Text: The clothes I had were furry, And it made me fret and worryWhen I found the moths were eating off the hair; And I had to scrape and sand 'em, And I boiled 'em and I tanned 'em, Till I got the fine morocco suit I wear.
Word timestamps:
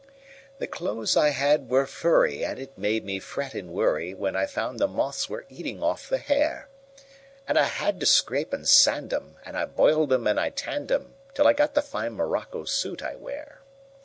The 0.57 0.65
clothes 0.65 1.15
I 1.15 1.29
had 1.29 1.69
were 1.69 1.85
furry, 1.85 2.43
And 2.43 2.57
it 2.57 2.75
made 2.75 3.05
me 3.05 3.19
fret 3.19 3.53
and 3.53 3.69
worryWhen 3.69 4.35
I 4.35 4.47
found 4.47 4.79
the 4.79 4.87
moths 4.87 5.29
were 5.29 5.45
eating 5.47 5.83
off 5.83 6.09
the 6.09 6.17
hair; 6.17 6.69
And 7.47 7.55
I 7.55 7.65
had 7.65 7.99
to 7.99 8.07
scrape 8.07 8.51
and 8.51 8.67
sand 8.67 9.13
'em, 9.13 9.35
And 9.45 9.55
I 9.55 9.65
boiled 9.65 10.11
'em 10.11 10.25
and 10.25 10.39
I 10.39 10.49
tanned 10.49 10.91
'em, 10.91 11.13
Till 11.35 11.45
I 11.45 11.53
got 11.53 11.75
the 11.75 11.83
fine 11.83 12.13
morocco 12.13 12.63
suit 12.65 13.03
I 13.03 13.15
wear. 13.15 13.61